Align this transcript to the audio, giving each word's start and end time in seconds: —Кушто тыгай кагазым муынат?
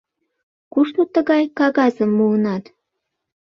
—Кушто 0.73 1.01
тыгай 1.13 1.43
кагазым 1.57 2.11
муынат? 2.17 2.63